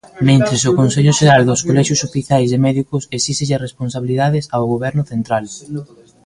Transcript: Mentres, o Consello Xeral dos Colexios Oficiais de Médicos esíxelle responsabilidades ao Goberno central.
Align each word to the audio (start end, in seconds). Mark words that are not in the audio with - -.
Mentres, 0.27 0.61
o 0.69 0.75
Consello 0.79 1.13
Xeral 1.19 1.41
dos 1.49 1.63
Colexios 1.67 2.01
Oficiais 2.09 2.49
de 2.49 2.61
Médicos 2.65 3.03
esíxelle 3.17 3.63
responsabilidades 3.67 4.45
ao 4.55 4.63
Goberno 4.73 5.03
central. 5.11 5.45